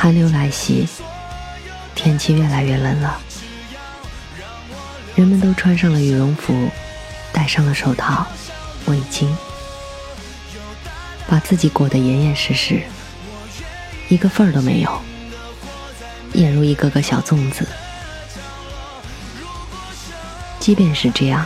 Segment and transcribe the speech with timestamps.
[0.00, 0.86] 寒流来袭，
[1.96, 3.20] 天气越来越冷了。
[5.16, 6.70] 人们都穿上了羽绒服，
[7.32, 8.24] 戴上了手套、
[8.86, 9.26] 围巾，
[11.26, 12.80] 把自己裹得严严实实，
[14.08, 15.02] 一个缝儿都没有，
[16.32, 17.66] 俨如一个个小粽子。
[20.60, 21.44] 即便是这样，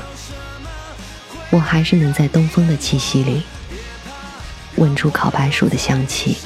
[1.49, 3.45] 我还是能在东风的气息里，
[4.77, 6.37] 闻出烤白薯的香气，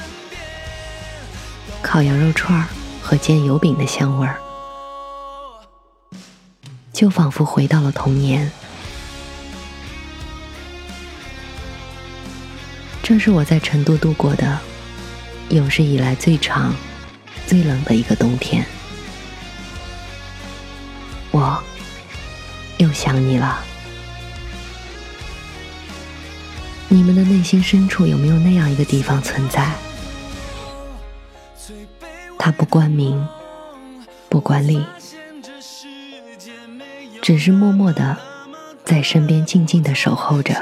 [1.97, 2.63] 烤羊肉串
[3.01, 4.39] 和煎油饼的香味儿。
[6.93, 8.53] 就仿佛回到了童年。
[13.03, 14.59] 这是我在成都度过的
[15.49, 16.75] 有史以来最长、
[17.47, 18.63] 最冷的一个冬天。
[21.31, 21.59] 我
[22.77, 23.65] 又想你了。
[26.91, 29.86] 你们的内心深处有没有那样一个地方存在？
[32.47, 33.27] 他不关名，
[34.29, 34.81] 不关利。
[37.21, 38.17] 只是默默的
[38.85, 40.55] 在身边静静的守候着，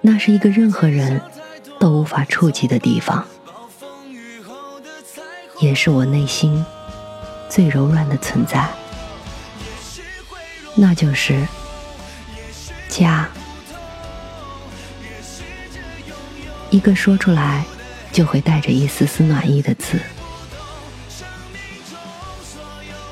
[0.00, 1.20] 那是一个任何人
[1.78, 3.26] 都无法触及的地方，
[5.60, 6.64] 也是我内心
[7.50, 8.66] 最柔软的存在，
[10.74, 11.46] 那就是
[12.88, 13.28] 家，
[16.70, 17.66] 一个说出来
[18.16, 20.00] 就会带着一丝丝暖意的字。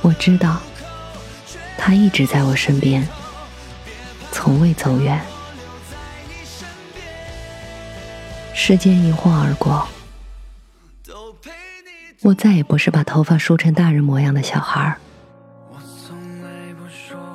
[0.00, 0.62] 我知道，
[1.76, 3.06] 他一直在我身边，
[4.32, 5.20] 从未走远。
[8.54, 9.86] 时间一晃而过，
[12.22, 14.96] 我再也不是把头发梳成大人模样的小孩儿，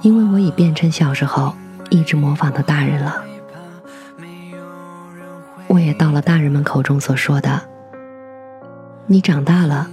[0.01, 1.55] 因为我已变成小时候
[1.91, 3.28] 一直模仿的大人了。
[5.79, 7.61] 我也到了大人们口中所说的
[9.07, 9.89] “你长大了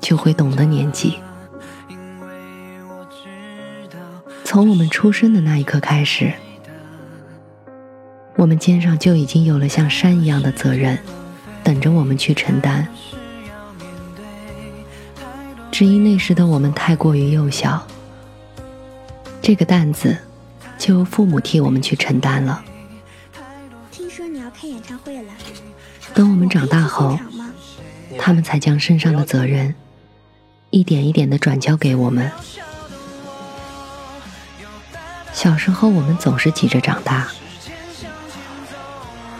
[0.00, 1.20] 就会懂”的年纪。
[4.42, 6.32] 从我们出生的那一刻开始，
[8.34, 10.98] 我们肩上就已经有了像山一样的责任，
[11.62, 12.88] 等着我们去承担。
[15.70, 17.86] 只因那时的我们太过于幼小，
[19.40, 20.18] 这个担子
[20.76, 22.64] 就由父母替我们去承担了。
[24.60, 25.32] 开演唱会了，
[26.12, 27.18] 等我们长大后，
[28.18, 29.74] 他们才将身上的责任
[30.68, 32.30] 一点一点的转交给我们。
[35.32, 37.28] 小时候，我们总是急着长大。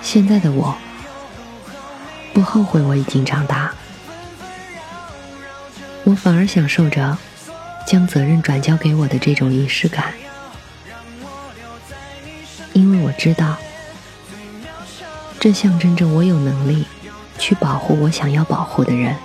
[0.00, 0.74] 现在的我，
[2.32, 3.74] 不后悔我已经长大，
[6.04, 7.18] 我反而享受着
[7.86, 10.14] 将责任转交给我的这种仪式感，
[12.72, 13.58] 因为我知道，
[15.40, 16.86] 这象征着我有能力
[17.38, 19.16] 去保护我想要保护的人。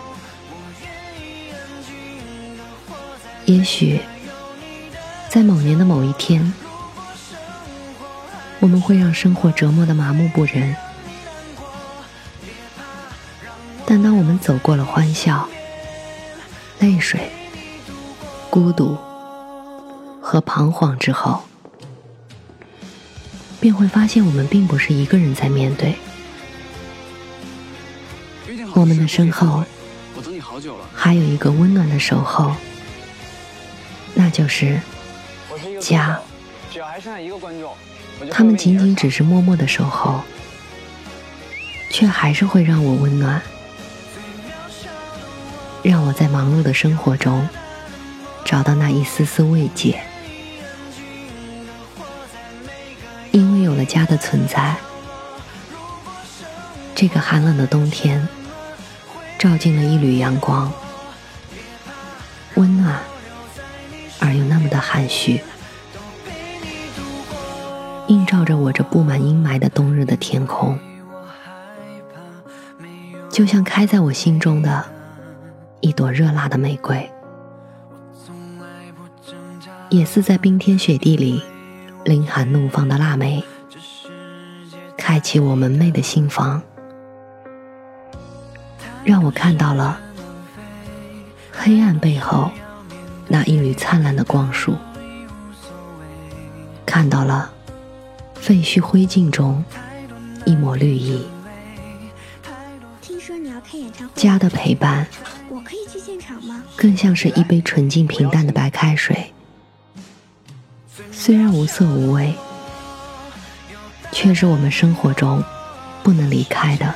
[3.43, 3.99] 也许，
[5.29, 6.53] 在某年的某一天。
[8.61, 10.75] 我们会让生活折磨的麻木不仁，
[13.85, 15.47] 但当我们走过了欢笑、
[16.79, 17.29] 泪水、
[18.49, 18.97] 孤独
[20.19, 21.43] 和彷徨之后，
[23.65, 25.95] 便会发现我们并不是一个人在面对。
[28.75, 29.63] 我们的身后，
[30.93, 32.55] 还有一个温暖的守候，
[34.13, 34.79] 那就是
[35.81, 36.19] 家。
[36.71, 37.73] 只要还剩下一个观众。
[38.29, 40.21] 他们仅仅只是默默的守候，
[41.89, 43.41] 却还是会让我温暖，
[45.81, 47.49] 让我在忙碌的生活中
[48.45, 50.04] 找到那一丝丝慰藉。
[54.05, 54.75] 的存在。
[56.93, 58.27] 这个寒冷的冬天，
[59.37, 60.71] 照进了一缕阳光，
[62.55, 62.99] 温暖
[64.19, 65.41] 而又那么的含蓄，
[68.07, 70.79] 映照着我这布满阴霾的冬日的天空，
[73.29, 74.85] 就像开在我心中的
[75.81, 77.11] 一朵热辣的玫瑰，
[79.89, 81.43] 也似在冰天雪地里
[82.05, 83.43] 凌寒怒放的腊梅，
[85.07, 86.59] 开启我们媚的心房。
[89.03, 90.01] 让我看到了
[91.51, 92.49] 黑暗背后
[93.27, 94.75] 那一缕灿烂的光束，
[96.87, 97.53] 看到了
[98.33, 99.63] 废墟灰烬中
[100.43, 101.23] 一抹绿意。
[102.99, 105.05] 听说你要开演唱会，家的陪伴，
[105.49, 106.63] 我可以去现场吗？
[106.75, 109.31] 更像是一杯纯净平淡的白开水，
[111.11, 112.33] 虽然无色无味，
[114.15, 115.43] 却是我们生活中
[116.01, 116.95] 不能离开的。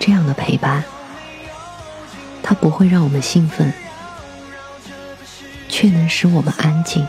[0.00, 0.82] 这样的陪伴，
[2.42, 3.72] 它不会让我们兴奋，
[5.68, 7.06] 却能使我们安静。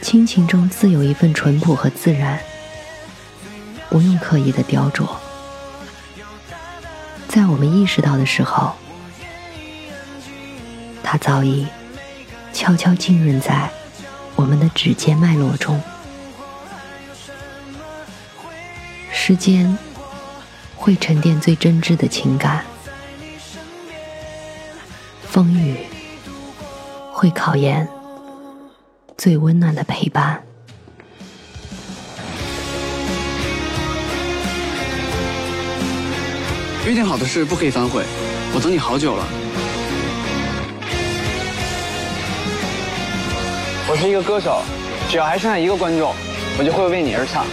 [0.00, 2.38] 亲情中自有一份淳朴和自然，
[3.90, 5.08] 不用刻意的雕琢。
[7.26, 8.76] 在我们意识到的时候，
[11.02, 11.66] 它早已
[12.52, 13.68] 悄悄浸润在
[14.38, 15.82] 我们的指尖脉络中。
[19.12, 19.76] 时间。
[20.80, 22.64] 会沉淀最真挚的情感，
[25.26, 25.76] 风雨
[27.12, 27.86] 会考验
[29.18, 30.40] 最温暖的陪伴。
[36.86, 38.04] 约定好的事不可以反悔，
[38.54, 39.47] 我等你好久了。
[43.90, 44.60] 我是一个歌手，
[45.08, 46.14] 只要还剩下一个观众，
[46.58, 47.46] 我就会为你而唱。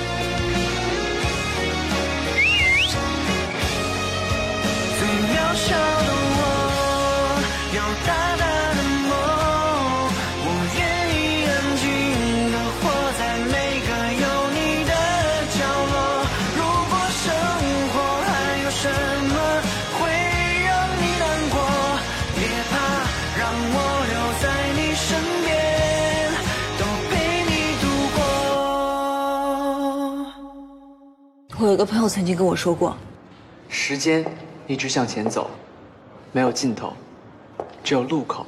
[31.66, 32.96] 我有个朋友曾经跟我说过，
[33.70, 34.24] 时间
[34.68, 35.50] 一直向前走，
[36.32, 36.94] 没有尽头，
[37.84, 38.46] 只有路口。